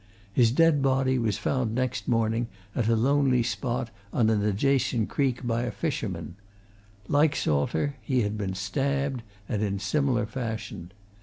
[0.33, 5.45] His dead body was found next morning at a lonely spot on an adjacent creek,
[5.45, 6.33] by a fisherman
[7.07, 10.91] like Salter, he had been stabbed, and in similar fashion.